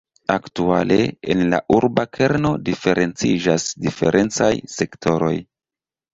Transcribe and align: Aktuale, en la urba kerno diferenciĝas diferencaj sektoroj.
Aktuale, 0.35 0.95
en 1.33 1.43
la 1.51 1.59
urba 1.75 2.05
kerno 2.19 2.55
diferenciĝas 2.71 3.67
diferencaj 3.85 4.51
sektoroj. 4.81 5.33